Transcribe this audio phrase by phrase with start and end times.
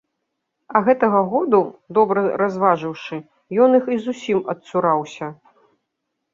[0.77, 1.59] А гэтага году,
[1.99, 3.21] добра разважыўшы,
[3.69, 5.33] ён іх і зусім адцураўся.